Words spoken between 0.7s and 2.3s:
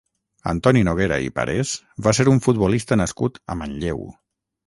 Noguera i Parés va ser